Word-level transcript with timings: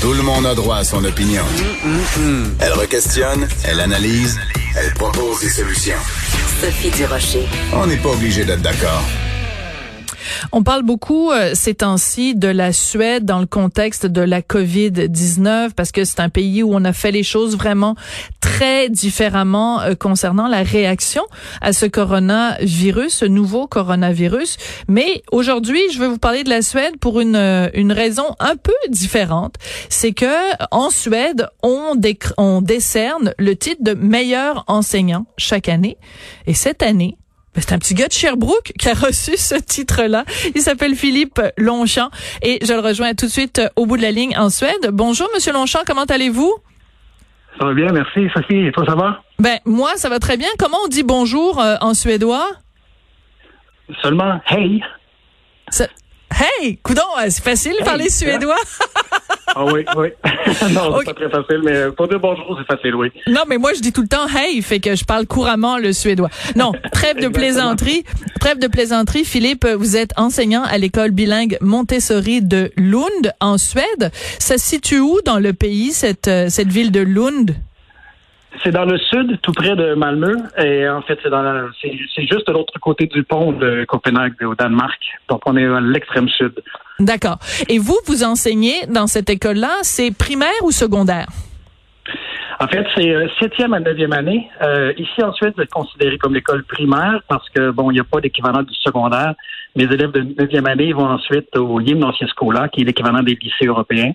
Tout 0.00 0.12
le 0.12 0.22
monde 0.22 0.46
a 0.46 0.54
droit 0.54 0.76
à 0.76 0.84
son 0.84 1.04
opinion. 1.04 1.44
Elle 2.60 2.72
requestionne, 2.72 3.48
elle 3.64 3.80
analyse, 3.80 4.38
elle 4.76 4.92
propose 4.94 5.40
des 5.40 5.50
solutions. 5.50 5.98
Sophie 6.60 6.90
Durocher. 6.90 7.46
On 7.72 7.86
n'est 7.86 7.96
pas 7.96 8.10
obligé 8.10 8.44
d'être 8.44 8.62
d'accord. 8.62 9.02
On 10.52 10.62
parle 10.62 10.82
beaucoup 10.82 11.30
euh, 11.30 11.52
ces 11.54 11.74
temps-ci 11.74 12.34
de 12.34 12.48
la 12.48 12.72
Suède 12.72 13.24
dans 13.24 13.38
le 13.38 13.46
contexte 13.46 14.06
de 14.06 14.20
la 14.20 14.40
COVID-19 14.40 15.70
parce 15.74 15.92
que 15.92 16.04
c'est 16.04 16.20
un 16.20 16.28
pays 16.28 16.62
où 16.62 16.74
on 16.74 16.84
a 16.84 16.92
fait 16.92 17.10
les 17.10 17.22
choses 17.22 17.56
vraiment 17.56 17.94
très 18.40 18.88
différemment 18.88 19.80
euh, 19.80 19.94
concernant 19.94 20.48
la 20.48 20.62
réaction 20.62 21.22
à 21.60 21.72
ce 21.72 21.86
coronavirus, 21.86 23.12
ce 23.12 23.24
nouveau 23.24 23.66
coronavirus. 23.66 24.56
Mais 24.88 25.22
aujourd'hui, 25.32 25.82
je 25.92 25.98
veux 25.98 26.08
vous 26.08 26.18
parler 26.18 26.44
de 26.44 26.50
la 26.50 26.62
Suède 26.62 26.98
pour 27.00 27.20
une, 27.20 27.36
euh, 27.36 27.68
une 27.74 27.92
raison 27.92 28.26
un 28.40 28.56
peu 28.56 28.72
différente. 28.88 29.56
C'est 29.88 30.12
que 30.12 30.26
en 30.70 30.90
Suède, 30.90 31.48
on, 31.62 31.94
on 32.36 32.60
décerne 32.62 33.34
le 33.38 33.56
titre 33.56 33.82
de 33.82 33.94
meilleur 33.94 34.64
enseignant 34.66 35.26
chaque 35.36 35.68
année. 35.68 35.96
Et 36.46 36.54
cette 36.54 36.82
année, 36.82 37.16
c'est 37.60 37.72
un 37.72 37.78
petit 37.78 37.94
gars 37.94 38.08
de 38.08 38.12
Sherbrooke 38.12 38.72
qui 38.78 38.88
a 38.88 38.94
reçu 38.94 39.36
ce 39.36 39.54
titre-là. 39.54 40.24
Il 40.54 40.60
s'appelle 40.60 40.94
Philippe 40.94 41.40
Longchamp 41.56 42.10
et 42.42 42.58
je 42.64 42.72
le 42.72 42.80
rejoins 42.80 43.14
tout 43.14 43.26
de 43.26 43.30
suite 43.30 43.60
au 43.76 43.86
bout 43.86 43.96
de 43.96 44.02
la 44.02 44.10
ligne 44.10 44.36
en 44.36 44.50
Suède. 44.50 44.90
Bonjour, 44.92 45.28
Monsieur 45.34 45.52
Longchamp, 45.52 45.80
comment 45.86 46.04
allez-vous? 46.04 46.54
Ça 47.58 47.66
va 47.66 47.74
bien, 47.74 47.88
merci, 47.92 48.28
Sophie. 48.34 48.66
Et 48.66 48.72
toi, 48.72 48.84
ça 48.86 48.94
va? 48.94 49.22
Ben, 49.38 49.58
moi, 49.64 49.90
ça 49.96 50.08
va 50.08 50.18
très 50.18 50.36
bien. 50.36 50.48
Comment 50.58 50.78
on 50.84 50.88
dit 50.88 51.02
bonjour 51.02 51.60
euh, 51.60 51.76
en 51.80 51.94
suédois? 51.94 52.48
Seulement 54.02 54.40
hey. 54.48 54.82
Hey, 56.30 56.76
coudon, 56.82 57.02
euh, 57.18 57.26
c'est 57.28 57.42
facile 57.42 57.74
de 57.78 57.84
parler 57.84 58.10
suédois. 58.10 58.56
ah 59.54 59.64
oui, 59.64 59.84
oui. 59.96 60.08
non, 60.72 60.98
c'est 60.98 61.04
pas 61.06 61.14
très 61.14 61.30
facile, 61.30 61.60
mais 61.64 61.90
pour 61.96 62.08
dire 62.08 62.20
bonjour, 62.20 62.58
c'est 62.58 62.74
facile, 62.76 62.94
oui. 62.94 63.10
Non, 63.26 63.42
mais 63.48 63.58
moi, 63.58 63.72
je 63.74 63.80
dis 63.80 63.92
tout 63.92 64.02
le 64.02 64.08
temps 64.08 64.26
hey, 64.28 64.62
fait 64.62 64.80
que 64.80 64.94
je 64.94 65.04
parle 65.04 65.26
couramment 65.26 65.78
le 65.78 65.92
suédois. 65.92 66.30
Non, 66.56 66.72
trêve 66.92 67.20
de 67.20 67.28
plaisanterie. 67.38 68.04
Trêve 68.40 68.58
de 68.58 68.66
plaisanterie. 68.68 69.24
Philippe, 69.24 69.66
vous 69.66 69.96
êtes 69.96 70.12
enseignant 70.16 70.62
à 70.62 70.78
l'école 70.78 71.10
bilingue 71.10 71.58
Montessori 71.60 72.40
de 72.42 72.70
Lund, 72.76 73.32
en 73.40 73.58
Suède. 73.58 74.10
Ça 74.38 74.58
se 74.58 74.64
situe 74.66 75.00
où 75.00 75.20
dans 75.24 75.38
le 75.38 75.52
pays, 75.52 75.92
cette, 75.92 76.28
euh, 76.28 76.48
cette 76.48 76.68
ville 76.68 76.92
de 76.92 77.00
Lund? 77.00 77.54
C'est 78.62 78.72
dans 78.72 78.84
le 78.84 78.98
sud, 78.98 79.38
tout 79.42 79.52
près 79.52 79.76
de 79.76 79.94
Malmö. 79.94 80.34
Et 80.58 80.88
en 80.88 81.02
fait, 81.02 81.18
c'est 81.22 81.30
dans 81.30 81.68
c'est, 81.80 82.26
juste 82.26 82.46
de 82.46 82.52
l'autre 82.52 82.78
côté 82.80 83.06
du 83.06 83.22
pont 83.22 83.52
de 83.52 83.84
Copenhague, 83.84 84.34
au 84.42 84.54
Danemark. 84.54 85.00
Donc, 85.28 85.42
on 85.46 85.56
est 85.56 85.66
à 85.66 85.80
l'extrême 85.80 86.28
sud. 86.28 86.52
D'accord. 86.98 87.38
Et 87.68 87.78
vous, 87.78 87.98
vous 88.06 88.24
enseignez 88.24 88.86
dans 88.88 89.06
cette 89.06 89.30
école-là, 89.30 89.70
c'est 89.82 90.16
primaire 90.16 90.48
ou 90.62 90.70
secondaire? 90.70 91.28
En 92.60 92.66
fait, 92.66 92.84
c'est 92.96 93.14
euh, 93.14 93.28
septième 93.38 93.72
à 93.72 93.78
neuvième 93.78 94.12
année. 94.12 94.50
Euh, 94.62 94.92
ici, 94.98 95.22
en 95.22 95.32
Suède, 95.32 95.54
c'est 95.56 95.70
considéré 95.70 96.18
comme 96.18 96.34
l'école 96.34 96.64
primaire 96.64 97.20
parce 97.28 97.48
que, 97.50 97.70
bon, 97.70 97.92
il 97.92 97.94
n'y 97.94 98.00
a 98.00 98.04
pas 98.04 98.20
d'équivalent 98.20 98.62
du 98.64 98.74
secondaire. 98.74 99.34
Les 99.76 99.84
élèves 99.84 100.10
de 100.10 100.22
neuvième 100.36 100.66
année 100.66 100.92
vont 100.92 101.06
ensuite 101.06 101.56
au 101.56 101.80
Gymnasiescola, 101.80 102.68
qui 102.68 102.80
est 102.80 102.84
l'équivalent 102.84 103.22
des 103.22 103.38
lycées 103.40 103.66
européens. 103.66 104.12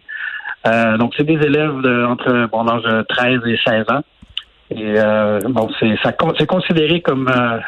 Euh, 0.66 0.98
donc, 0.98 1.14
c'est 1.18 1.24
des 1.24 1.34
élèves 1.34 1.82
de, 1.82 2.06
entre 2.06 2.48
bon, 2.52 2.64
l'âge 2.64 2.84
de 2.84 3.02
13 3.04 3.42
et 3.48 3.58
16 3.66 3.86
ans. 3.90 4.02
Et 4.72 4.96
euh, 4.98 5.40
bon, 5.50 5.70
c'est 5.80 5.96
ça, 6.02 6.12
c'est 6.40 6.48
considéré 6.48 7.02
comme 7.02 7.28
euh, 7.28 7.60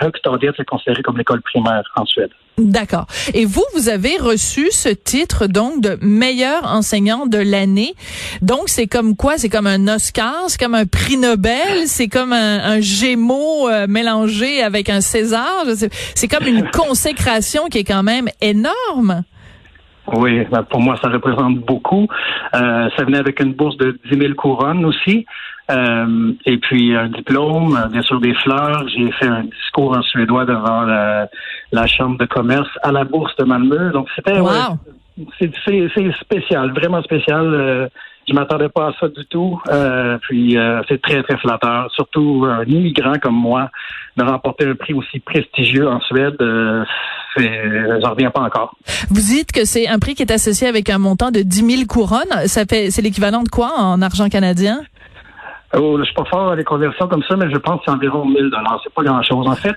c'est 0.58 0.66
considéré 0.66 1.04
comme 1.04 1.18
l'école 1.18 1.42
primaire 1.42 1.84
en 1.96 2.06
Suède. 2.06 2.32
D'accord. 2.58 3.06
Et 3.34 3.46
vous, 3.46 3.66
vous 3.76 3.90
avez 3.90 4.18
reçu 4.18 4.72
ce 4.72 4.90
titre 4.90 5.46
donc 5.46 5.82
de 5.82 5.98
meilleur 6.02 6.66
enseignant 6.66 7.28
de 7.28 7.38
l'année. 7.38 7.94
Donc 8.42 8.70
c'est 8.70 8.88
comme 8.88 9.16
quoi? 9.16 9.38
C'est 9.38 9.50
comme 9.50 9.68
un 9.68 9.88
Oscar, 9.88 10.46
c'est 10.48 10.60
comme 10.60 10.74
un 10.74 10.86
prix 10.86 11.18
Nobel, 11.18 11.86
c'est 11.86 12.08
comme 12.08 12.34
un, 12.34 12.60
un 12.64 12.80
Gémeaux 12.80 13.70
euh, 13.70 13.86
mélangé 13.88 14.64
avec 14.64 14.90
un 14.90 15.02
César? 15.02 15.66
C'est 16.16 16.28
comme 16.28 16.48
une 16.48 16.72
consécration 16.72 17.66
qui 17.66 17.80
est 17.80 17.84
quand 17.84 18.04
même 18.04 18.30
énorme. 18.42 19.24
Oui, 20.14 20.46
ben, 20.52 20.64
pour 20.64 20.82
moi, 20.82 20.98
ça 21.02 21.10
représente 21.10 21.60
beaucoup. 21.60 22.08
Euh, 22.54 22.90
ça 22.96 23.04
venait 23.04 23.18
avec 23.18 23.40
une 23.40 23.54
bourse 23.54 23.78
de 23.78 23.98
10 24.12 24.20
000 24.20 24.34
couronnes 24.36 24.86
aussi. 24.86 25.26
Euh, 25.72 26.32
et 26.46 26.58
puis 26.58 26.96
un 26.96 27.08
diplôme, 27.08 27.90
bien 27.92 28.02
sûr 28.04 28.20
des 28.20 28.36
fleurs. 28.36 28.88
J'ai 28.88 29.12
fait 29.14 29.28
un 29.28 29.44
discours 29.44 29.98
en 29.98 30.02
suédois 30.04 30.46
devant 30.46 30.84
la, 30.84 31.88
chambre 31.88 32.18
de 32.18 32.26
commerce 32.26 32.70
à 32.84 32.92
la 32.92 33.04
bourse 33.04 33.36
de 33.38 33.46
Malmö. 33.46 33.92
Donc 33.92 34.08
c'était 34.16 34.40
c'est 35.68 36.12
spécial, 36.22 36.72
vraiment 36.74 37.02
spécial. 37.02 37.46
Euh, 37.46 37.88
je 38.28 38.34
m'attendais 38.34 38.70
pas 38.70 38.88
à 38.88 38.94
ça 39.00 39.08
du 39.08 39.26
tout. 39.26 39.62
Euh, 39.70 40.18
puis 40.22 40.58
euh, 40.58 40.82
c'est 40.88 41.02
très 41.02 41.22
très 41.24 41.38
flatteur, 41.38 41.92
surtout 41.94 42.46
un 42.48 42.64
immigrant 42.66 43.14
comme 43.22 43.36
moi, 43.36 43.70
de 44.18 44.24
remporter 44.24 44.66
un 44.66 44.76
prix 44.76 44.94
aussi 44.94 45.20
prestigieux 45.20 45.88
en 45.88 46.00
Suède. 46.02 46.38
Euh, 46.42 46.84
j'en 47.42 48.12
reviens 48.12 48.32
pas 48.32 48.42
encore. 48.42 48.76
Vous 49.10 49.22
dites 49.22 49.52
que 49.52 49.66
c'est 49.66 49.88
un 49.88 50.00
prix 50.00 50.16
qui 50.16 50.24
est 50.24 50.32
associé 50.32 50.68
avec 50.68 50.90
un 50.90 50.98
montant 50.98 51.32
de 51.32 51.42
10 51.42 51.78
000 51.78 51.86
couronnes. 51.88 52.48
Ça 52.48 52.66
fait, 52.66 52.92
c'est 52.92 53.02
l'équivalent 53.02 53.44
de 53.44 53.50
quoi 53.50 53.74
en 53.78 54.02
argent 54.02 54.30
canadien? 54.30 54.82
Oh, 55.78 55.98
je 56.00 56.06
suis 56.06 56.14
pas 56.14 56.26
fort 56.26 56.52
à 56.52 56.56
des 56.56 56.64
conversions 56.64 57.08
comme 57.08 57.24
ça, 57.24 57.36
mais 57.36 57.50
je 57.52 57.58
pense 57.58 57.80
que 57.80 57.84
c'est 57.86 57.92
environ 57.92 58.26
1000 58.26 58.50
dollars. 58.50 58.80
C'est 58.84 58.94
pas 58.94 59.04
grand-chose. 59.04 59.48
En 59.48 59.56
fait, 59.56 59.76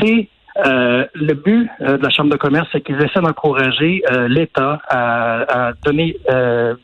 c'est 0.00 0.28
euh, 0.66 1.04
le 1.14 1.34
but 1.34 1.70
euh, 1.80 1.96
de 1.96 2.02
la 2.02 2.10
Chambre 2.10 2.30
de 2.30 2.36
commerce, 2.36 2.68
c'est 2.72 2.80
qu'ils 2.80 3.00
essaient 3.02 3.20
d'encourager 3.20 4.02
euh, 4.10 4.28
l'État 4.28 4.80
à, 4.88 5.72
donner 5.84 6.16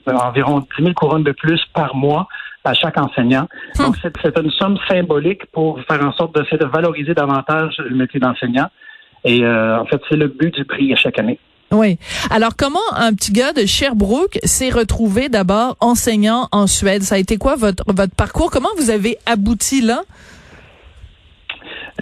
environ 0.06 0.60
10 0.78 0.82
000 0.82 0.94
couronnes 0.94 1.24
de 1.24 1.32
plus 1.32 1.60
par 1.74 1.94
mois 1.94 2.28
à 2.64 2.74
chaque 2.74 2.98
enseignant. 2.98 3.48
Hmm. 3.78 3.84
Donc, 3.84 3.96
c'est 4.02 4.38
une 4.38 4.50
somme 4.50 4.78
symbolique 4.88 5.46
pour 5.52 5.80
faire 5.82 6.04
en 6.04 6.12
sorte 6.12 6.34
de, 6.34 6.56
de 6.56 6.64
valoriser 6.64 7.14
davantage 7.14 7.76
le 7.78 7.94
métier 7.94 8.18
d'enseignant. 8.18 8.68
Et 9.26 9.44
en 9.46 9.84
fait, 9.86 10.00
c'est 10.08 10.16
le 10.16 10.28
but 10.28 10.54
du 10.54 10.64
prix 10.64 10.92
à 10.92 10.96
chaque 10.96 11.18
année. 11.18 11.38
Oui. 11.72 11.98
Alors, 12.30 12.54
comment 12.56 12.78
un 12.96 13.12
petit 13.12 13.32
gars 13.32 13.52
de 13.52 13.66
Sherbrooke 13.66 14.38
s'est 14.44 14.70
retrouvé 14.70 15.28
d'abord 15.28 15.76
enseignant 15.80 16.48
en 16.52 16.66
Suède? 16.66 17.02
Ça 17.02 17.16
a 17.16 17.18
été 17.18 17.36
quoi 17.38 17.56
votre, 17.56 17.82
votre 17.88 18.14
parcours? 18.14 18.50
Comment 18.50 18.68
vous 18.78 18.90
avez 18.90 19.18
abouti 19.26 19.82
là? 19.82 20.02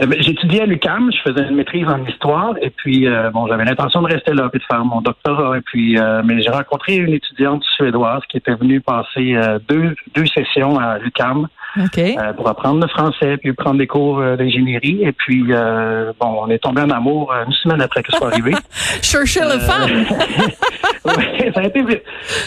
Euh, 0.02 0.06
ben, 0.06 0.20
j'étudiais 0.20 0.62
à 0.62 0.66
l'UCAM, 0.66 1.10
je 1.12 1.30
faisais 1.30 1.48
une 1.48 1.54
maîtrise 1.54 1.86
en 1.86 2.04
histoire 2.04 2.54
et 2.60 2.70
puis 2.70 3.06
euh, 3.06 3.30
bon, 3.30 3.46
j'avais 3.46 3.64
l'intention 3.64 4.02
de 4.02 4.08
rester 4.12 4.32
là 4.32 4.50
et 4.52 4.58
de 4.58 4.62
faire 4.64 4.84
mon 4.84 5.00
doctorat 5.00 5.56
et 5.56 5.60
puis 5.60 5.98
euh, 5.98 6.20
mais 6.24 6.42
j'ai 6.42 6.50
rencontré 6.50 6.96
une 6.96 7.12
étudiante 7.12 7.62
suédoise 7.76 8.22
qui 8.28 8.38
était 8.38 8.56
venue 8.56 8.80
passer 8.80 9.36
deux 9.68 9.94
deux 10.14 10.26
sessions 10.26 10.80
à 10.80 10.98
l'UCAM 10.98 11.46
euh, 11.76 12.32
pour 12.34 12.48
apprendre 12.48 12.80
le 12.80 12.88
français, 12.88 13.36
puis 13.36 13.52
prendre 13.52 13.78
des 13.78 13.86
cours 13.86 14.20
euh, 14.20 14.36
d'ingénierie. 14.36 15.02
Et 15.02 15.12
puis, 15.12 15.46
euh, 15.50 16.12
bon, 16.20 16.42
on 16.42 16.50
est 16.50 16.58
tombé 16.58 16.82
en 16.82 16.90
amour 16.90 17.34
une 17.46 17.52
semaine 17.52 17.80
après 17.80 18.02
que 18.02 18.12
ce 18.12 18.18
soit 18.18 18.32
arrivé. 18.32 18.52
Chercher 19.02 19.40
le 19.40 19.58
femme! 19.58 19.90
oui, 21.16 21.52
ça 21.52 21.60
a 21.60 21.64
été 21.64 21.82
vite. 21.82 22.02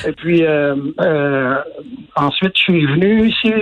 Et 0.07 0.11
puis, 0.13 0.43
ensuite, 2.15 2.53
je 2.56 2.62
suis 2.62 2.85
venu 2.85 3.27
ici 3.27 3.53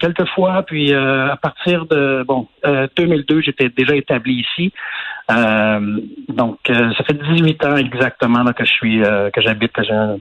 quelques 0.00 0.26
fois. 0.34 0.62
Puis, 0.66 0.92
à 0.92 1.38
partir 1.40 1.86
de, 1.86 2.24
bon, 2.26 2.48
2002, 2.96 3.42
j'étais 3.42 3.68
déjà 3.68 3.94
établi 3.94 4.44
ici. 4.44 4.72
Donc, 5.28 6.58
ça 6.66 7.04
fait 7.04 7.14
18 7.14 7.64
ans 7.64 7.76
exactement 7.76 8.42
là, 8.42 8.52
que 8.52 8.64
je 8.64 8.70
suis, 8.70 9.00
que 9.00 9.40
j'habite, 9.40 9.72
que 9.72 9.82
j'ai 9.82 10.16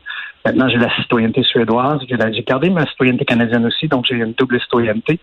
Maintenant, 0.45 0.69
j'ai 0.69 0.77
la 0.77 0.95
citoyenneté 0.95 1.41
suédoise. 1.41 1.99
J'ai 2.07 2.43
gardé 2.43 2.69
ma 2.69 2.85
citoyenneté 2.85 3.25
canadienne 3.25 3.65
aussi, 3.65 3.87
donc 3.87 4.05
j'ai 4.07 4.15
une 4.15 4.33
double 4.33 4.61
citoyenneté. 4.61 5.19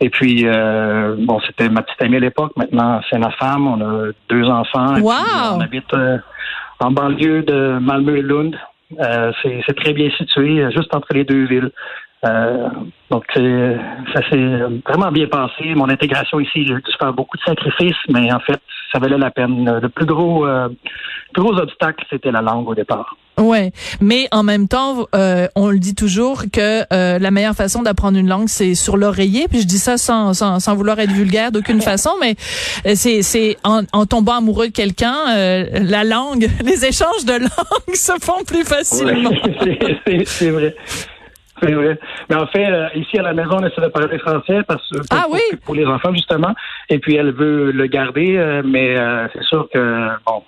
Et 0.00 0.10
puis, 0.10 0.42
euh, 0.44 1.16
bon, 1.18 1.40
c'était 1.46 1.70
ma 1.70 1.82
petite 1.82 2.02
amie 2.02 2.16
à 2.16 2.20
l'époque. 2.20 2.52
Maintenant, 2.54 3.00
c'est 3.08 3.18
ma 3.18 3.30
femme. 3.30 3.66
On 3.66 3.80
a 3.80 4.10
deux 4.28 4.44
enfants. 4.44 4.94
on 5.56 5.60
habite 5.60 5.92
euh, 5.94 6.18
en 6.80 6.90
banlieue 6.90 7.42
de 7.42 7.78
Malmö 7.80 8.18
et 8.18 8.22
Lund. 8.22 8.54
Euh, 9.00 9.32
c'est 9.42 9.74
très 9.74 9.94
bien 9.94 10.10
situé, 10.18 10.70
juste 10.70 10.94
entre 10.94 11.14
les 11.14 11.24
deux 11.24 11.46
villes. 11.46 11.70
donc, 13.10 13.24
ça 13.32 14.28
s'est 14.28 14.58
vraiment 14.86 15.10
bien 15.10 15.28
passé. 15.28 15.74
Mon 15.74 15.88
intégration 15.88 16.40
ici, 16.40 16.66
j'ai 16.66 16.74
dû 16.74 16.92
faire 16.98 17.14
beaucoup 17.14 17.38
de 17.38 17.42
sacrifices, 17.42 17.96
mais 18.10 18.30
en 18.30 18.40
fait, 18.40 18.60
ça 18.92 18.98
valait 18.98 19.18
la 19.18 19.30
peine. 19.30 19.78
Le 19.80 19.88
plus 19.88 20.06
gros, 20.06 20.46
plus 21.32 21.42
gros 21.42 21.54
obstacle, 21.58 22.04
c'était 22.10 22.30
la 22.30 22.42
langue 22.42 22.68
au 22.68 22.74
départ. 22.74 23.16
Ouais, 23.38 23.70
mais 24.00 24.26
en 24.32 24.42
même 24.42 24.66
temps, 24.66 25.06
euh, 25.14 25.46
on 25.54 25.68
le 25.68 25.78
dit 25.78 25.94
toujours 25.94 26.42
que 26.52 26.82
euh, 26.92 27.18
la 27.18 27.30
meilleure 27.30 27.54
façon 27.54 27.82
d'apprendre 27.82 28.18
une 28.18 28.28
langue, 28.28 28.48
c'est 28.48 28.74
sur 28.74 28.96
l'oreiller. 28.96 29.46
Puis 29.48 29.60
je 29.60 29.66
dis 29.66 29.78
ça 29.78 29.96
sans, 29.96 30.34
sans, 30.34 30.58
sans 30.58 30.74
vouloir 30.74 30.98
être 30.98 31.12
vulgaire 31.12 31.52
d'aucune 31.52 31.80
façon, 31.92 32.10
mais 32.20 32.34
euh, 32.86 32.92
c'est 32.96 33.22
c'est 33.22 33.56
en, 33.62 33.82
en 33.92 34.06
tombant 34.06 34.38
amoureux 34.38 34.68
de 34.68 34.72
quelqu'un, 34.72 35.14
la 35.26 36.04
langue, 36.04 36.48
les 36.64 36.84
échanges 36.84 37.24
de 37.24 37.34
langue 37.34 37.94
se 37.94 38.12
font 38.20 38.42
plus 38.44 38.64
facilement. 38.64 39.30
c'est 40.26 40.50
vrai. 40.50 40.74
C'est 41.62 41.72
vrai. 41.72 41.98
Mais 42.28 42.36
en 42.36 42.46
fait, 42.46 42.66
euh, 42.66 42.88
ici 42.94 43.18
à 43.18 43.22
la 43.22 43.32
maison, 43.32 43.58
on 43.60 43.66
essaie 43.66 43.80
de 43.80 43.88
parler 43.88 44.18
français 44.18 44.62
parce 44.66 44.86
que 44.90 44.98
ah, 45.10 45.22
pour, 45.24 45.34
oui? 45.34 45.40
pour, 45.64 45.74
les 45.74 45.86
enfants 45.86 46.12
justement. 46.12 46.54
Et 46.88 46.98
puis 46.98 47.16
elle 47.16 47.32
veut 47.32 47.70
le 47.72 47.86
garder, 47.86 48.36
euh, 48.36 48.62
mais 48.64 48.96
euh, 48.96 49.26
c'est 49.32 49.42
sûr 49.44 49.68
que 49.72 50.08
bon, 50.26 50.42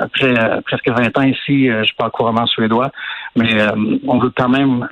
après 0.00 0.34
presque 0.64 0.88
20 0.88 1.18
ans 1.18 1.22
ici, 1.22 1.68
je 1.68 1.94
parle 1.96 2.10
couramment 2.10 2.46
suédois, 2.46 2.90
mais 3.36 3.54
on 4.06 4.18
veut 4.18 4.32
quand 4.36 4.48
même 4.48 4.88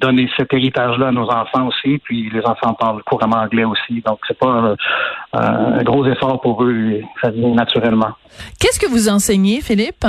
donner 0.00 0.28
cet 0.36 0.52
héritage-là 0.52 1.08
à 1.08 1.12
nos 1.12 1.28
enfants 1.28 1.68
aussi. 1.68 1.98
Puis 1.98 2.30
les 2.30 2.44
enfants 2.44 2.74
parlent 2.74 3.02
couramment 3.04 3.38
anglais 3.38 3.64
aussi, 3.64 4.02
donc 4.04 4.18
c'est 4.26 4.38
pas 4.38 4.74
un 5.32 5.82
gros 5.82 6.06
effort 6.06 6.40
pour 6.40 6.64
eux, 6.64 7.00
ça 7.22 7.30
vient 7.30 7.54
naturellement. 7.54 8.12
Qu'est-ce 8.60 8.78
que 8.78 8.86
vous 8.86 9.08
enseignez, 9.08 9.60
Philippe? 9.60 10.04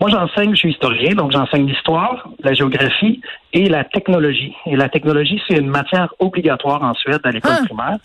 Moi, 0.00 0.10
j'enseigne, 0.10 0.50
je 0.52 0.56
suis 0.56 0.70
historien, 0.72 1.14
donc 1.14 1.32
j'enseigne 1.32 1.66
l'histoire, 1.66 2.28
la 2.42 2.54
géographie 2.54 3.20
et 3.52 3.68
la 3.68 3.84
technologie. 3.84 4.54
Et 4.66 4.76
la 4.76 4.88
technologie, 4.88 5.40
c'est 5.48 5.56
une 5.56 5.68
matière 5.68 6.14
obligatoire 6.18 6.82
en 6.82 6.94
Suède 6.94 7.20
à 7.24 7.30
l'école 7.30 7.52
ah. 7.54 7.64
primaire. 7.64 7.98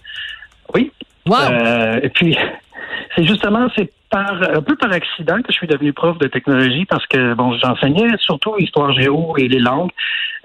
Oui. 0.73 0.91
Wow. 1.27 1.35
Euh, 1.35 1.99
et 2.01 2.09
puis, 2.09 2.35
c'est 3.15 3.25
justement, 3.25 3.67
c'est 3.77 3.91
par 4.09 4.41
un 4.43 4.61
peu 4.61 4.75
par 4.75 4.91
accident 4.91 5.41
que 5.41 5.51
je 5.51 5.53
suis 5.53 5.67
devenu 5.67 5.91
prof 5.91 6.17
de 6.19 6.27
technologie 6.27 6.85
parce 6.85 7.05
que 7.07 7.33
bon, 7.33 7.57
j'enseignais 7.57 8.15
surtout 8.19 8.55
histoire 8.59 8.93
géo 8.93 9.35
et 9.37 9.47
les 9.47 9.59
langues. 9.59 9.89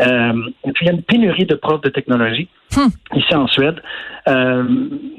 Euh, 0.01 0.33
et 0.65 0.73
puis 0.73 0.87
il 0.87 0.89
y 0.89 0.91
a 0.91 0.94
une 0.94 1.03
pénurie 1.03 1.44
de 1.44 1.55
profs 1.55 1.83
de 1.83 1.91
technologie 1.91 2.49
Hmm. 2.77 2.89
ici 3.15 3.35
en 3.35 3.47
Suède. 3.47 3.83
Euh, 4.29 4.62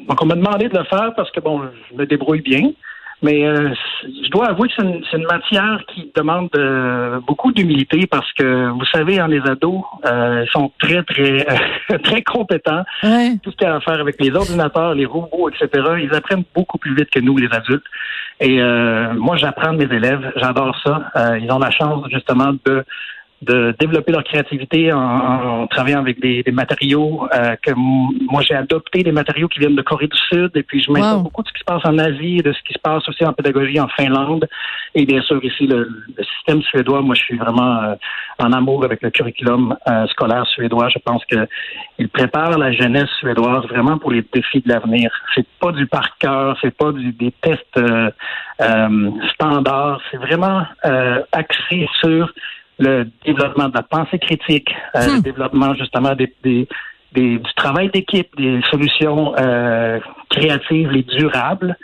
donc 0.07 0.21
on 0.21 0.25
m'a 0.25 0.35
demandé 0.35 0.69
de 0.69 0.77
le 0.77 0.83
faire 0.83 1.13
parce 1.15 1.31
que 1.31 1.39
bon, 1.39 1.63
je 1.89 1.97
me 1.97 2.05
débrouille 2.05 2.41
bien. 2.41 2.71
Mais 3.21 3.45
euh, 3.45 3.73
je 4.03 4.29
dois 4.29 4.47
avouer 4.47 4.69
que 4.69 4.75
c'est 4.77 4.83
une, 4.83 5.03
une, 5.13 5.27
matière 5.27 5.83
qui 5.93 6.09
demande 6.15 6.49
euh, 6.55 7.19
beaucoup 7.27 7.51
d'humilité 7.51 8.07
parce 8.07 8.31
que 8.33 8.69
vous 8.69 8.85
savez, 8.93 9.21
en 9.21 9.27
les 9.27 9.41
ados, 9.41 9.81
euh, 10.05 10.45
ils 10.45 10.51
sont 10.51 10.71
très 10.79 11.03
très 11.03 11.45
très 12.03 12.21
compétents. 12.21 12.83
Ouais. 13.03 13.37
Tout 13.43 13.51
ce 13.51 13.57
qui 13.57 13.65
a 13.65 13.75
à 13.75 13.79
faire 13.81 13.99
avec 13.99 14.21
les 14.21 14.31
ordinateurs, 14.31 14.93
les 14.93 15.05
robots, 15.05 15.49
etc. 15.49 15.69
Ils 16.01 16.15
apprennent 16.15 16.45
beaucoup 16.55 16.77
plus 16.77 16.95
vite 16.95 17.09
que 17.09 17.19
nous, 17.19 17.37
les 17.37 17.49
adultes. 17.51 17.83
Et 18.39 18.61
euh, 18.61 19.13
moi, 19.15 19.35
j'apprends 19.35 19.73
de 19.73 19.85
mes 19.85 19.95
élèves. 19.95 20.31
J'adore 20.37 20.75
ça. 20.85 21.11
ils 21.41 21.51
ont 21.51 21.59
la 21.59 21.71
chance 21.71 22.05
justement 22.09 22.53
de 22.65 22.85
de 23.41 23.73
développer 23.79 24.11
leur 24.11 24.23
créativité 24.23 24.91
en, 24.91 24.99
en 24.99 25.67
travaillant 25.67 25.99
avec 26.01 26.19
des, 26.19 26.43
des 26.43 26.51
matériaux 26.51 27.27
euh, 27.33 27.55
que 27.61 27.71
moi 27.73 28.41
j'ai 28.41 28.55
adopté 28.55 29.01
des 29.03 29.11
matériaux 29.13 29.47
qui 29.47 29.59
viennent 29.59 29.75
de 29.75 29.81
Corée 29.81 30.07
du 30.07 30.17
Sud 30.17 30.51
et 30.55 30.63
puis 30.63 30.81
je 30.83 30.91
m'intéresse 30.91 31.15
Wow. 31.15 31.23
beaucoup 31.23 31.41
de 31.43 31.47
ce 31.47 31.53
qui 31.53 31.59
se 31.59 31.65
passe 31.65 31.85
en 31.85 31.97
Asie, 31.97 32.37
de 32.37 32.51
ce 32.51 32.61
qui 32.63 32.73
se 32.73 32.79
passe 32.79 33.07
aussi 33.07 33.25
en 33.25 33.31
pédagogie 33.33 33.79
en 33.79 33.87
Finlande 33.87 34.47
et 34.93 35.05
bien 35.05 35.21
sûr 35.21 35.43
ici 35.43 35.67
le, 35.67 35.89
le 36.17 36.23
système 36.23 36.61
suédois. 36.63 37.01
Moi 37.01 37.15
je 37.15 37.21
suis 37.21 37.37
vraiment 37.37 37.81
euh, 37.83 37.95
en 38.39 38.51
amour 38.51 38.83
avec 38.83 39.01
le 39.01 39.09
curriculum 39.09 39.75
euh, 39.87 40.05
scolaire 40.07 40.45
suédois. 40.47 40.89
Je 40.89 40.99
pense 40.99 41.23
que 41.25 41.47
il 41.97 42.09
prépare 42.09 42.57
la 42.57 42.71
jeunesse 42.71 43.09
suédoise 43.19 43.65
vraiment 43.67 43.97
pour 43.97 44.11
les 44.11 44.23
défis 44.33 44.61
de 44.61 44.69
l'avenir. 44.69 45.11
C'est 45.33 45.47
pas 45.59 45.71
du 45.71 45.87
par 45.87 46.17
cœur, 46.17 46.57
c'est 46.61 46.75
pas 46.75 46.91
du, 46.91 47.11
des 47.13 47.31
tests 47.41 47.77
euh, 47.77 48.09
euh, 48.61 49.11
standards. 49.33 50.01
C'est 50.11 50.17
vraiment 50.17 50.63
euh, 50.85 51.21
axé 51.31 51.87
sur 52.01 52.31
le 52.79 53.05
développement 53.25 53.67
de 53.69 53.75
la 53.75 53.83
pensée 53.83 54.17
critique, 54.19 54.69
euh, 54.95 54.99
Hmm. 55.07 55.15
le 55.17 55.21
développement 55.21 55.73
justement 55.75 56.15
des, 56.15 56.33
des, 56.43 56.67
des- 57.13 57.37
du 57.37 57.53
travail 57.55 57.89
d'équipe, 57.89 58.29
des 58.37 58.61
solutions 58.71 59.33
euh, 59.37 59.99
créatives 60.29 60.91
et 60.93 61.03
durables. 61.03 61.75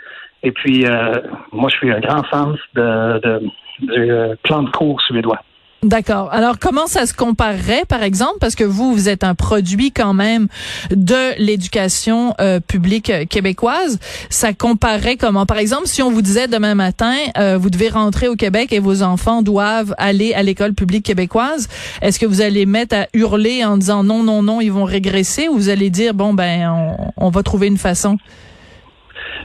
Et 0.42 0.52
puis, 0.52 0.86
euh, 0.86 1.20
moi, 1.52 1.68
je 1.70 1.76
suis 1.76 1.92
un 1.92 2.00
grand 2.00 2.22
fan 2.24 2.56
de, 2.74 3.18
de- 3.20 3.42
du 3.80 4.10
euh, 4.10 4.34
plan 4.42 4.62
de 4.62 4.70
cours 4.70 5.00
suédois. 5.02 5.40
D'accord. 5.86 6.32
Alors, 6.32 6.58
comment 6.58 6.88
ça 6.88 7.06
se 7.06 7.14
comparerait, 7.14 7.84
par 7.88 8.02
exemple, 8.02 8.38
parce 8.40 8.56
que 8.56 8.64
vous, 8.64 8.92
vous 8.92 9.08
êtes 9.08 9.22
un 9.22 9.36
produit 9.36 9.92
quand 9.92 10.14
même 10.14 10.48
de 10.90 11.38
l'éducation 11.38 12.34
euh, 12.40 12.58
publique 12.58 13.08
euh, 13.08 13.24
québécoise. 13.24 14.00
Ça 14.28 14.52
comparerait 14.52 15.16
comment? 15.16 15.46
Par 15.46 15.58
exemple, 15.58 15.86
si 15.86 16.02
on 16.02 16.10
vous 16.10 16.22
disait 16.22 16.48
demain 16.48 16.74
matin, 16.74 17.14
euh, 17.38 17.56
vous 17.56 17.70
devez 17.70 17.88
rentrer 17.88 18.26
au 18.26 18.34
Québec 18.34 18.72
et 18.72 18.80
vos 18.80 19.04
enfants 19.04 19.42
doivent 19.42 19.94
aller 19.96 20.34
à 20.34 20.42
l'école 20.42 20.74
publique 20.74 21.04
québécoise, 21.04 21.68
est-ce 22.02 22.18
que 22.18 22.26
vous 22.26 22.40
allez 22.40 22.66
mettre 22.66 22.96
à 22.96 23.06
hurler 23.14 23.64
en 23.64 23.76
disant 23.76 24.02
non, 24.02 24.24
non, 24.24 24.42
non, 24.42 24.60
ils 24.60 24.72
vont 24.72 24.82
régresser, 24.84 25.46
ou 25.46 25.54
vous 25.54 25.68
allez 25.68 25.90
dire, 25.90 26.14
bon, 26.14 26.34
ben, 26.34 26.68
on, 26.68 27.26
on 27.26 27.30
va 27.30 27.44
trouver 27.44 27.68
une 27.68 27.78
façon? 27.78 28.18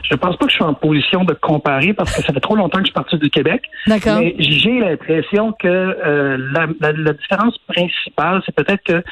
Je 0.02 0.14
pense 0.16 0.36
pas 0.36 0.46
que 0.46 0.50
je 0.50 0.56
suis 0.56 0.64
en 0.64 0.74
position 0.74 1.24
de 1.24 1.32
comparer 1.34 1.92
parce 1.94 2.14
que 2.14 2.22
ça 2.22 2.32
fait 2.32 2.40
trop 2.40 2.56
longtemps 2.56 2.78
que 2.78 2.84
je 2.84 2.88
suis 2.88 2.94
parti 2.94 3.16
du 3.18 3.30
Québec. 3.30 3.62
D'accord? 3.86 4.18
Mais 4.18 4.34
j'ai 4.38 4.78
l'impression 4.80 5.52
que 5.52 5.66
euh, 5.68 6.36
la, 6.52 6.66
la- 6.80 6.92
la 6.92 7.12
différence 7.12 7.56
principale, 7.68 8.42
c'est 8.44 8.54
peut-être 8.54 8.82
que 8.84 9.02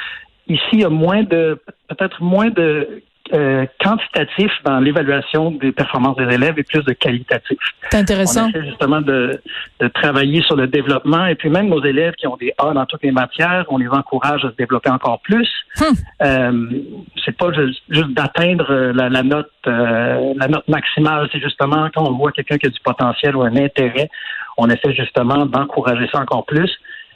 ici, 0.48 0.62
il 0.72 0.80
y 0.80 0.84
a 0.84 0.88
moins 0.88 1.22
de 1.22 1.58
peut-être 1.88 2.22
moins 2.22 2.50
de 2.50 3.02
euh, 3.32 3.66
quantitatif 3.82 4.50
dans 4.64 4.80
l'évaluation 4.80 5.50
des 5.50 5.72
performances 5.72 6.16
des 6.16 6.34
élèves 6.34 6.58
et 6.58 6.62
plus 6.62 6.84
de 6.84 6.92
qualitatif. 6.92 7.58
C'est 7.90 7.98
intéressant. 7.98 8.46
On 8.46 8.48
essaie 8.48 8.66
justement 8.66 9.00
de, 9.00 9.40
de 9.80 9.88
travailler 9.88 10.42
sur 10.42 10.56
le 10.56 10.66
développement 10.66 11.26
et 11.26 11.34
puis 11.34 11.50
même 11.50 11.68
nos 11.68 11.82
élèves 11.84 12.14
qui 12.14 12.26
ont 12.26 12.36
des 12.36 12.52
A 12.58 12.72
dans 12.72 12.86
toutes 12.86 13.02
les 13.02 13.12
matières, 13.12 13.64
on 13.68 13.78
les 13.78 13.88
encourage 13.88 14.44
à 14.44 14.50
se 14.50 14.56
développer 14.56 14.90
encore 14.90 15.20
plus. 15.20 15.48
Hum. 15.80 15.94
Euh, 16.22 16.82
c'est 17.24 17.36
pas 17.36 17.52
juste, 17.52 17.82
juste 17.88 18.10
d'atteindre 18.10 18.66
euh, 18.70 18.92
la, 18.92 19.08
la 19.08 19.22
note 19.22 19.50
euh, 19.66 20.32
la 20.36 20.48
note 20.48 20.66
maximale, 20.68 21.28
c'est 21.32 21.40
justement 21.40 21.88
quand 21.94 22.06
on 22.08 22.12
voit 22.12 22.32
quelqu'un 22.32 22.58
qui 22.58 22.66
a 22.66 22.70
du 22.70 22.80
potentiel 22.80 23.36
ou 23.36 23.42
un 23.42 23.56
intérêt, 23.56 24.08
on 24.56 24.68
essaie 24.68 24.94
justement 24.94 25.46
d'encourager 25.46 26.08
ça 26.12 26.20
encore 26.20 26.46
plus. 26.46 26.70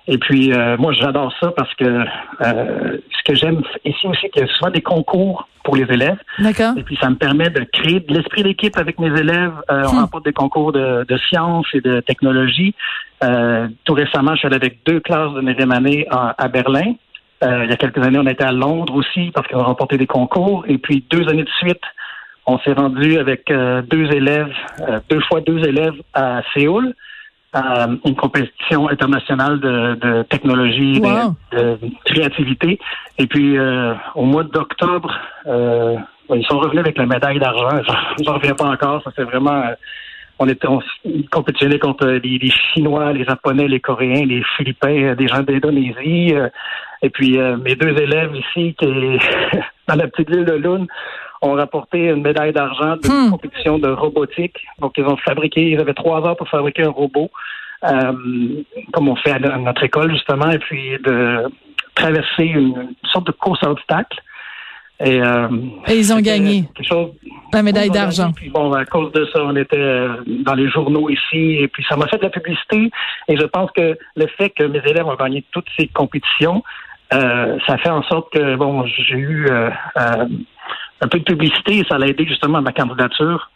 Et 0.07 0.19
puis 0.19 0.53
euh, 0.53 0.77
moi 0.79 0.93
j'adore 0.93 1.33
ça 1.41 1.51
parce 1.57 1.75
que 1.77 1.85
euh, 1.85 2.99
ce 3.17 3.23
que 3.25 3.35
j'aime 3.35 3.63
ici 3.85 4.07
aussi, 4.07 4.29
qu'il 4.31 4.43
y 4.43 4.45
a 4.45 4.53
souvent 4.55 4.71
des 4.71 4.83
concours 4.83 5.49
pour 5.65 5.77
les 5.77 5.85
élèves. 5.85 6.19
D'accord? 6.39 6.75
Et 6.77 6.83
puis, 6.83 6.97
ça 7.01 7.09
me 7.09 7.15
permet 7.17 7.49
de 7.49 7.65
créer 7.73 8.01
de 8.01 8.13
l'esprit 8.13 8.43
d'équipe 8.43 8.77
avec 8.77 8.99
mes 8.99 9.19
élèves. 9.19 9.55
Euh, 9.71 9.85
On 9.87 9.95
Hmm. 9.95 10.01
remporte 10.01 10.27
des 10.27 10.35
concours 10.35 10.73
de, 10.73 11.07
de 11.09 11.17
sciences 11.17 11.67
et 11.73 11.81
de 11.81 12.01
technologie. 12.01 12.75
Euh, 13.23 13.67
tout 13.85 13.95
récemment, 13.95 14.33
je 14.35 14.41
suis 14.41 14.47
allé 14.47 14.57
avec 14.57 14.81
deux 14.85 15.01
classes 15.01 15.33
de 15.33 15.41
neuvième 15.41 15.73
année 15.73 16.07
à, 16.11 16.35
à 16.37 16.49
Berlin. 16.49 16.93
Euh, 17.43 17.65
il 17.65 17.71
y 17.71 17.73
a 17.73 17.77
quelques 17.77 18.05
années, 18.05 18.19
on 18.19 18.27
était 18.27 18.45
à 18.45 18.53
Londres 18.53 18.95
aussi 18.95 19.31
parce 19.35 19.49
qu'on 19.49 19.61
a 19.61 19.65
remporté 19.65 19.97
des 19.97 20.07
concours. 20.07 20.65
Et 20.69 20.77
puis, 20.77 21.03
deux 21.11 21.27
années 21.31 21.45
de 21.45 21.51
suite, 21.63 21.81
on 22.47 22.59
s'est 22.59 22.75
rendu 22.75 23.17
avec 23.19 23.51
euh, 23.51 23.81
deux 23.81 24.05
élèves, 24.13 24.53
euh, 24.87 25.01
deux 25.09 25.21
fois 25.21 25.41
deux 25.41 25.67
élèves 25.67 25.95
à 26.13 26.43
Séoul, 26.53 26.93
à 27.55 27.87
une 28.05 28.15
compétition 28.17 28.89
internationale 28.89 29.61
de, 29.61 29.95
de 29.95 30.23
technologie, 30.25 31.01
de- 31.01 31.07
Wow. 31.07 31.35
de, 31.53 31.79
créativité. 32.05 32.79
Et 33.19 33.27
puis, 33.27 33.57
euh, 33.57 33.95
au 34.15 34.25
mois 34.25 34.45
d'octobre, 34.45 35.13
euh, 35.47 35.97
ils 36.35 36.45
sont 36.47 36.59
revenus 36.59 36.81
avec 36.81 36.99
la 36.99 37.07
médaille 37.07 37.39
d'argent. 37.39 37.81
J'en 38.25 38.35
reviens 38.35 38.55
pas 38.55 38.67
encore. 38.67 39.03
Ça 39.05 39.11
fait 39.13 39.25
vraiment. 39.25 39.63
euh, 39.63 39.75
on 40.41 40.49
était 40.49 40.67
on 40.67 40.81
compétitionnait 41.31 41.79
contre 41.79 42.07
les, 42.09 42.39
les 42.39 42.51
Chinois, 42.73 43.13
les 43.13 43.25
Japonais, 43.25 43.69
les 43.69 43.79
Coréens, 43.79 44.27
les 44.27 44.43
Philippins, 44.57 44.89
euh, 45.11 45.15
des 45.15 45.29
gens 45.29 45.43
d'Indonésie. 45.43 46.35
euh, 46.35 46.49
et 47.03 47.11
puis 47.11 47.39
euh, 47.39 47.57
mes 47.57 47.77
deux 47.77 47.97
élèves 48.01 48.35
ici, 48.35 48.75
qui 48.77 48.87
dans 49.89 49.95
la 49.95 50.09
petite 50.09 50.31
ville 50.31 50.45
de 50.45 50.55
Lune, 50.55 50.87
ont 51.45 51.55
rapporté 51.55 52.09
une 52.09 52.23
médaille 52.23 52.53
d'argent 52.53 52.97
de 52.97 53.09
Hmm. 53.09 53.31
compétition 53.31 53.79
de 53.79 53.89
robotique. 53.89 54.57
Donc 54.81 54.95
ils 54.97 55.05
ont 55.05 55.17
fabriqué, 55.17 55.71
ils 55.71 55.81
avaient 55.81 55.95
trois 55.95 56.27
heures 56.27 56.37
pour 56.37 56.49
fabriquer 56.49 56.85
un 56.85 56.91
robot, 56.91 57.31
euh, 57.85 58.13
comme 58.93 59.09
on 59.09 59.17
fait 59.17 59.33
à, 59.33 59.39
notre 59.59 59.83
école 59.85 60.13
justement, 60.13 60.51
et 60.51 60.59
puis 60.59 60.97
de 61.05 61.45
traverser 61.95 62.45
une, 62.45 62.95
sorte 63.13 63.27
de 63.27 63.33
course 63.33 63.63
à 63.63 63.71
obstacles. 63.71 64.19
Et, 65.01 65.21
euh, 65.21 65.49
Et 65.89 65.99
ils 65.99 66.13
ont 66.13 66.21
gagné 66.21 66.65
quelque 66.75 66.87
chose 66.87 67.11
la 67.55 67.63
médaille 67.63 67.91
d'argent. 67.91 68.33
bon, 68.53 68.73
à 68.73 68.85
cause 68.85 69.13
de 69.13 69.27
ça, 69.33 69.45
on 69.45 69.57
était 69.57 69.77
euh, 69.79 70.17
dans 70.27 70.55
les 70.55 70.69
journaux 70.69 71.09
ici, 71.09 71.59
et 71.61 71.69
puis 71.69 71.85
ça 71.89 71.97
m'a 71.97 72.07
fait 72.09 72.19
de 72.19 72.25
la 72.25 72.31
publicité. 72.31 72.91
Et 73.29 73.37
je 73.37 73.45
pense 73.45 73.71
que 73.73 73.97
le 74.17 74.27
fait 74.37 74.51
que 74.51 74.65
mes 74.65 74.81
élèves 74.81 75.07
ont 75.07 75.15
gagné 75.15 75.45
toutes 75.53 75.69
ces 75.79 75.87
compétitions, 75.89 76.63
euh, 77.13 77.59
ça 77.67 77.79
fait 77.79 77.91
en 77.91 78.03
sorte 78.03 78.33
que 78.33 78.57
bon, 78.57 78.85
j'ai 78.87 79.17
eu 79.17 79.47
euh, 79.49 79.71
un 81.05 81.09
peu 81.09 81.19
de 81.19 81.25
publicité 81.25 81.85
ça 81.89 81.99
l'a 81.99 82.09
aidé 82.09 82.27
justement 82.27 82.59
à 82.59 82.61
ma 82.61 82.73
candidature 82.73 83.51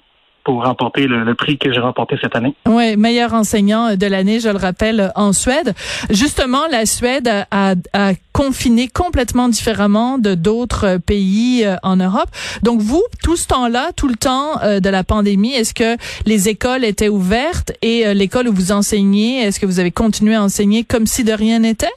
pour 0.45 0.65
remporter 0.65 1.07
le, 1.07 1.35
prix 1.35 1.59
que 1.59 1.71
j'ai 1.71 1.81
remporté 1.81 2.17
cette 2.23 2.35
année. 2.35 2.55
Oui, 2.67 2.97
meilleur 2.97 3.35
enseignant 3.35 3.97
de 3.97 4.07
l'année, 4.07 4.41
je 4.41 4.49
le 4.49 4.57
rappelle, 4.57 5.13
en 5.15 5.35
Suède. 5.35 5.75
Justement, 6.09 6.63
la 6.71 6.87
Suède 6.87 7.29
a, 7.51 7.75
a 7.93 8.13
confiné 8.33 8.89
complètement 8.89 9.51
différemment 9.51 10.17
de 10.17 10.35
d'autres 10.35 10.97
pays 11.05 11.67
euh, 11.67 11.77
en 11.83 11.97
Europe. 11.97 12.31
Donc 12.63 12.81
vous, 12.81 13.03
tout 13.23 13.37
ce 13.37 13.47
temps-là, 13.49 13.91
tout 13.95 14.09
le 14.09 14.15
temps 14.15 14.63
euh, 14.63 14.81
de 14.81 14.89
la 14.89 15.05
pandémie, 15.05 15.53
est-ce 15.53 15.75
que 15.75 15.99
les 16.25 16.49
écoles 16.49 16.83
étaient 16.83 17.11
ouvertes 17.11 17.73
et 17.83 18.07
euh, 18.07 18.15
l'école 18.15 18.49
où 18.49 18.53
vous 18.55 18.73
enseignez, 18.73 19.43
est-ce 19.43 19.61
que 19.61 19.67
vous 19.67 19.81
avez 19.81 19.91
continué 19.91 20.35
à 20.35 20.43
enseigner 20.43 20.83
comme 20.83 21.07
si 21.07 21.25
de 21.25 21.33
rien 21.33 21.59
n'était? 21.59 21.93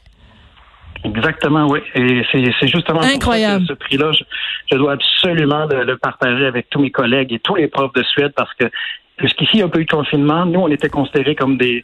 Exactement, 1.03 1.67
oui. 1.67 1.79
Et 1.95 2.21
c'est 2.31 2.67
justement 2.67 3.01
Incroyable. 3.01 3.65
ce 3.67 3.73
prix-là, 3.73 4.11
je, 4.69 4.75
dois 4.77 4.93
absolument 4.93 5.65
le, 5.65 5.97
partager 5.97 6.45
avec 6.45 6.69
tous 6.69 6.79
mes 6.79 6.91
collègues 6.91 7.33
et 7.33 7.39
tous 7.39 7.55
les 7.55 7.67
profs 7.67 7.93
de 7.93 8.03
Suède 8.03 8.33
parce 8.35 8.53
que 8.53 8.65
jusqu'ici, 9.19 9.51
il 9.55 9.59
y 9.59 9.61
a 9.63 9.65
un 9.65 9.69
peu 9.69 9.79
eu 9.79 9.85
de 9.85 9.91
confinement. 9.91 10.45
Nous, 10.45 10.59
on 10.59 10.67
était 10.67 10.89
considérés 10.89 11.35
comme 11.35 11.57
des 11.57 11.83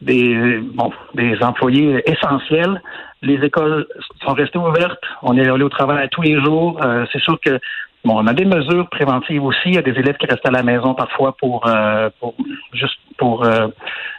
des 0.00 0.58
bon 0.58 0.92
des 1.14 1.40
employés 1.42 2.02
essentiels. 2.10 2.82
Les 3.22 3.34
écoles 3.44 3.86
sont 4.24 4.32
restées 4.32 4.58
ouvertes. 4.58 4.98
On 5.22 5.36
est 5.36 5.48
allé 5.48 5.62
au 5.62 5.68
travail 5.68 6.08
tous 6.10 6.22
les 6.22 6.40
jours. 6.40 6.80
Euh, 6.84 7.06
c'est 7.12 7.22
sûr 7.22 7.38
que 7.40 7.60
Bon, 8.04 8.16
on 8.18 8.26
a 8.26 8.34
des 8.34 8.44
mesures 8.44 8.88
préventives 8.88 9.44
aussi. 9.44 9.60
Il 9.66 9.74
y 9.74 9.78
a 9.78 9.82
des 9.82 9.92
élèves 9.92 10.16
qui 10.16 10.26
restent 10.26 10.46
à 10.46 10.50
la 10.50 10.64
maison 10.64 10.94
parfois 10.94 11.36
pour, 11.36 11.64
euh, 11.68 12.10
pour 12.18 12.34
juste 12.72 12.98
pour 13.16 13.44
euh, 13.44 13.68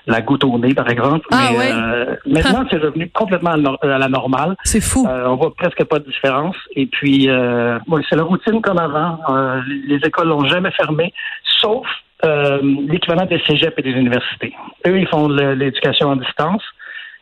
la 0.07 0.21
goutte 0.21 0.45
au 0.45 0.57
nez, 0.57 0.73
par 0.73 0.89
exemple. 0.89 1.27
Ah, 1.31 1.49
Mais 1.51 1.71
euh, 1.73 2.15
maintenant, 2.25 2.65
c'est 2.71 2.77
revenu 2.77 3.09
complètement 3.09 3.51
à, 3.81 3.85
la 3.85 4.07
normale. 4.07 4.55
C'est 4.63 4.79
fou. 4.79 5.05
on 5.05 5.35
voit 5.35 5.53
presque 5.53 5.83
pas 5.83 5.99
de 5.99 6.05
différence. 6.05 6.55
Et 6.75 6.85
puis, 6.85 7.27
c'est 8.09 8.15
la 8.15 8.23
routine 8.23 8.61
comme 8.61 8.79
avant. 8.79 9.19
les 9.65 9.97
écoles 9.97 10.29
n'ont 10.29 10.45
jamais 10.45 10.71
fermé, 10.71 11.13
sauf 11.61 11.85
l'équivalent 12.87 13.25
des 13.25 13.41
cégeps 13.45 13.77
et 13.77 13.81
des 13.81 13.91
universités. 13.91 14.53
Eux, 14.87 14.97
ils 14.97 15.07
font 15.07 15.27
l'éducation 15.27 16.11
à 16.11 16.15
distance. 16.15 16.63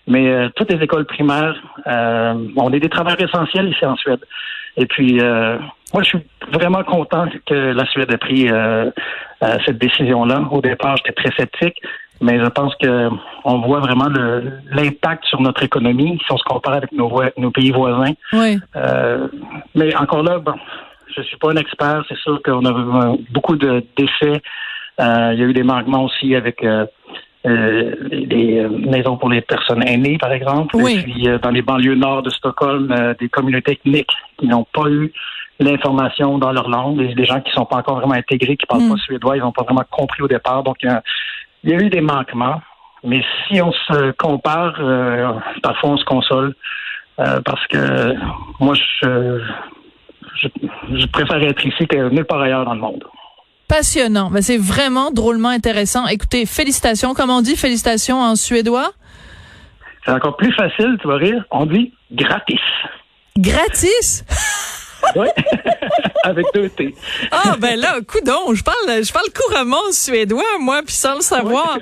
Mais 0.08 0.50
toutes 0.56 0.72
les 0.72 0.84
écoles 0.84 1.06
primaires, 1.06 1.56
on 1.88 2.72
est 2.72 2.80
des 2.80 2.90
travailleurs 2.90 3.22
essentiels 3.22 3.70
ici 3.70 3.84
en 3.84 3.96
Suède. 3.96 4.22
Et 4.78 4.86
puis, 4.86 5.20
euh, 5.22 5.58
moi, 5.94 6.04
je 6.04 6.10
suis 6.10 6.20
vraiment 6.52 6.84
content 6.84 7.26
que 7.46 7.54
la 7.54 7.86
Suède 7.86 8.12
ait 8.12 8.18
pris 8.18 8.50
euh, 8.50 8.90
euh, 9.44 9.58
cette 9.66 9.78
décision-là. 9.78 10.44
Au 10.52 10.62
départ, 10.62 10.98
j'étais 10.98 11.14
très 11.14 11.36
sceptique, 11.36 11.82
mais 12.22 12.40
je 12.40 12.50
pense 12.50 12.74
que 12.76 13.10
on 13.44 13.60
voit 13.60 13.80
vraiment 13.80 14.10
l'impact 14.72 15.26
sur 15.26 15.42
notre 15.42 15.64
économie 15.64 16.20
si 16.26 16.32
on 16.32 16.38
se 16.38 16.44
compare 16.44 16.76
avec 16.76 16.92
nos, 16.92 17.12
nos 17.38 17.52
pays 17.52 17.72
voisins. 17.72 18.14
Oui. 18.34 18.60
mais 19.76 19.96
encore 19.96 20.24
là, 20.24 20.40
bon, 20.40 20.54
je 21.16 21.22
suis 21.24 21.38
pas 21.38 21.52
un 21.52 21.58
expert. 21.58 22.04
C'est 22.08 22.18
sûr 22.18 22.42
qu'on 22.44 22.66
a 22.66 23.16
beaucoup 23.32 23.56
de 23.56 23.84
décès. 23.98 24.42
il 25.00 25.40
y 25.40 25.44
a 25.44 25.46
eu 25.46 25.54
des 25.54 25.64
manquements 25.64 26.06
aussi 26.06 26.36
avec 26.36 26.64
euh, 27.44 27.96
des 28.12 28.60
euh, 28.60 28.70
maisons 28.70 29.18
pour 29.18 29.28
les 29.28 29.42
personnes 29.42 29.82
aînées, 29.88 30.20
par 30.20 30.32
exemple. 30.32 30.76
Oui. 30.76 30.98
Et 31.00 31.02
puis, 31.02 31.28
euh, 31.28 31.40
dans 31.40 31.50
les 31.50 31.64
banlieues 31.64 31.96
nord 31.96 32.22
de 32.22 32.30
Stockholm, 32.30 32.96
des 33.20 33.30
communautés 33.30 33.72
ethniques 33.72 34.12
qui 34.38 34.46
n'ont 34.46 34.68
pas 34.72 34.88
eu 34.90 35.12
l'information 35.64 36.38
dans 36.38 36.52
leur 36.52 36.70
langue, 36.70 36.98
des, 36.98 37.14
des 37.14 37.26
gens 37.26 37.42
qui 37.42 37.50
ne 37.50 37.56
sont 37.56 37.66
pas 37.66 37.78
encore 37.78 37.98
vraiment 37.98 38.16
intégrés, 38.16 38.58
qui 38.58 38.66
parlent 38.66 38.88
pas 38.88 38.96
mm. 38.96 39.06
suédois, 39.06 39.38
ils 39.38 39.42
n'ont 39.42 39.52
pas 39.52 39.64
vraiment 39.64 39.86
compris 39.90 40.22
au 40.24 40.28
départ. 40.28 40.64
Donc, 40.64 40.78
il 40.84 40.90
y, 41.64 41.74
a, 41.74 41.78
eu 41.78 41.90
des 41.90 42.02
manquements. 42.02 42.62
Mais 43.04 43.24
si 43.48 43.62
on 43.62 43.72
se 43.72 44.12
compare, 44.12 44.74
parfois 45.64 45.90
on 45.90 45.98
se 45.98 46.06
console. 46.06 46.56
parce 47.18 47.66
que 47.68 48.16
moi, 48.60 48.76
je, 48.76 49.40
je, 50.42 50.48
je 50.94 51.06
préfère 51.08 51.42
être 51.42 51.66
ici 51.66 51.88
que 51.88 52.10
nulle 52.10 52.26
part 52.26 52.42
ailleurs 52.42 52.66
dans 52.66 52.76
le 52.76 52.82
monde 52.82 53.04
passionnant. 53.72 54.30
Ben, 54.30 54.42
c'est 54.42 54.58
vraiment 54.58 55.12
drôlement 55.12 55.48
intéressant. 55.48 56.06
Écoutez, 56.08 56.46
félicitations. 56.46 57.14
Comment 57.14 57.38
on 57.38 57.42
dit 57.42 57.56
félicitations 57.56 58.20
en 58.20 58.36
suédois? 58.36 58.92
C'est 60.06 60.12
encore 60.12 60.36
plus 60.36 60.52
facile, 60.54 60.98
tu 61.02 61.08
vas 61.08 61.16
rire. 61.16 61.46
On 61.52 61.66
dit 61.66 61.94
gratis. 62.12 62.60
Gratis? 63.38 64.26
Oui, 65.16 65.28
avec 66.24 66.46
deux 66.54 66.70
T. 66.70 66.96
Ah, 67.32 67.56
ben 67.60 67.80
là, 67.80 68.00
coudon, 68.08 68.54
je 68.54 68.64
parle, 68.64 69.04
je 69.04 69.12
parle 69.12 69.28
couramment 69.34 69.92
suédois, 69.92 70.58
moi, 70.60 70.82
puis 70.86 70.96
sans 70.96 71.16
le 71.16 71.22
savoir. 71.22 71.78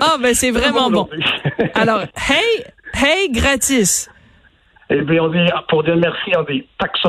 Ah, 0.00 0.16
ben 0.20 0.34
c'est 0.34 0.50
vraiment 0.50 0.90
bon. 0.90 1.08
Alors, 1.74 2.02
hey, 2.30 2.64
hey, 2.94 3.30
gratis. 3.30 4.08
Et 4.90 5.02
puis 5.02 5.20
on 5.20 5.28
dit, 5.28 5.46
pour 5.68 5.84
dire 5.84 5.96
merci, 5.96 6.32
on 6.36 6.42
dit 6.42 6.66
så 7.02 7.08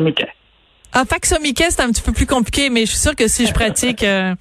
ah, 0.94 1.06
Faxomiquet, 1.06 1.70
c'est 1.70 1.82
un 1.82 1.92
petit 1.92 2.02
peu 2.02 2.12
plus 2.12 2.26
compliqué, 2.26 2.70
mais 2.70 2.86
je 2.86 2.92
suis 2.92 3.00
sûre 3.00 3.16
que 3.16 3.28
si 3.28 3.48
je 3.48 3.54
pratique 3.54 4.04
euh, 4.04 4.36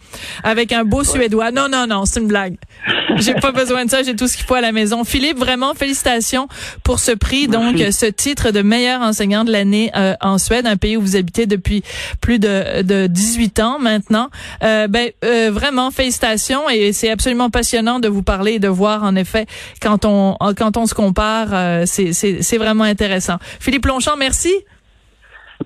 avec 0.44 0.72
un 0.72 0.84
beau 0.84 1.04
suédois. 1.04 1.50
Non, 1.50 1.68
non, 1.68 1.86
non, 1.86 2.04
c'est 2.04 2.20
une 2.20 2.28
blague. 2.28 2.56
J'ai 3.16 3.34
pas 3.34 3.52
besoin 3.52 3.84
de 3.84 3.90
ça, 3.90 4.02
j'ai 4.02 4.16
tout 4.16 4.26
ce 4.26 4.36
qu'il 4.36 4.46
faut 4.46 4.54
à 4.54 4.60
la 4.60 4.72
maison. 4.72 5.04
Philippe, 5.04 5.38
vraiment 5.38 5.74
félicitations 5.74 6.48
pour 6.82 6.98
ce 6.98 7.12
prix, 7.12 7.46
donc 7.46 7.76
ce 7.78 8.06
titre 8.06 8.50
de 8.50 8.62
meilleur 8.62 9.02
enseignant 9.02 9.44
de 9.44 9.52
l'année 9.52 9.90
euh, 9.96 10.14
en 10.20 10.38
Suède, 10.38 10.66
un 10.66 10.76
pays 10.76 10.96
où 10.96 11.00
vous 11.00 11.16
habitez 11.16 11.46
depuis 11.46 11.82
plus 12.20 12.38
de, 12.38 12.82
de 12.82 13.06
18 13.06 13.60
ans 13.60 13.78
maintenant. 13.78 14.30
Euh, 14.62 14.88
ben 14.88 15.10
euh, 15.24 15.50
vraiment 15.52 15.90
félicitations 15.90 16.68
et 16.70 16.92
c'est 16.92 17.10
absolument 17.10 17.50
passionnant 17.50 18.00
de 18.00 18.08
vous 18.08 18.22
parler 18.22 18.54
et 18.54 18.58
de 18.58 18.68
voir 18.68 19.04
en 19.04 19.14
effet 19.14 19.46
quand 19.80 20.04
on 20.04 20.36
quand 20.56 20.76
on 20.76 20.86
se 20.86 20.94
compare, 20.94 21.86
c'est 21.86 22.12
c'est 22.12 22.58
vraiment 22.58 22.84
intéressant. 22.84 23.36
Philippe 23.60 23.86
Longchamp, 23.86 24.16
merci. 24.16 24.52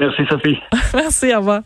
Merci, 0.00 0.22
Sophie. 0.28 0.58
Merci, 0.94 1.34
au 1.34 1.38
revoir. 1.38 1.62